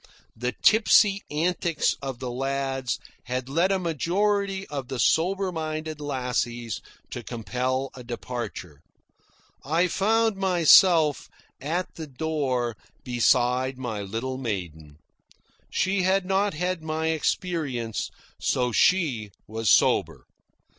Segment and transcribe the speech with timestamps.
[0.35, 6.81] The tipsy antics of the lads had led a majority of the soberer minded lassies
[7.11, 8.81] to compel a departure.
[9.63, 11.29] I found myself,
[11.61, 14.97] at the door, beside my little maiden.
[15.69, 18.09] She had not had my experience,
[18.39, 20.25] so she was sober.